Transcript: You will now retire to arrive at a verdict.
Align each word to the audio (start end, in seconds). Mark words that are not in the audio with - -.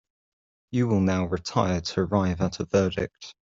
You 0.71 0.87
will 0.87 0.99
now 0.99 1.25
retire 1.27 1.79
to 1.79 1.99
arrive 2.01 2.41
at 2.41 2.59
a 2.59 2.65
verdict. 2.65 3.35